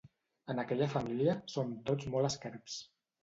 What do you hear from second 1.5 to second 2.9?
són tots molt esquerps.